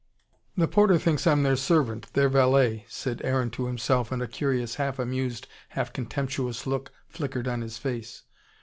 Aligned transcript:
"The 0.57 0.67
porter 0.67 0.97
thinks 0.97 1.27
I'm 1.27 1.43
their 1.43 1.55
servant 1.55 2.11
their 2.13 2.27
valet," 2.27 2.85
said 2.89 3.21
Aaron 3.23 3.51
to 3.51 3.67
himself, 3.67 4.11
and 4.11 4.19
a 4.19 4.27
curious 4.27 4.73
half 4.81 4.97
amused, 4.97 5.47
half 5.69 5.93
contemptuous 5.93 6.65
look 6.65 6.91
flickered 7.07 7.47
on 7.47 7.61
his 7.61 7.77
face. 7.77 8.23